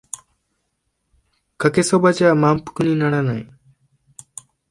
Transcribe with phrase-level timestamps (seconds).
[1.57, 3.47] かけそばじゃ満腹にならない